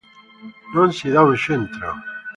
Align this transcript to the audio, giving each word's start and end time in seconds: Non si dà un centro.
Non 0.73 0.89
si 0.99 1.11
dà 1.13 1.21
un 1.21 1.37
centro. 1.45 1.93